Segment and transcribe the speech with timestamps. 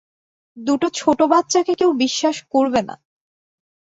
[0.57, 2.95] দুটো ছোট বাচ্চাকে কেউ বিশ্বাস করবে না।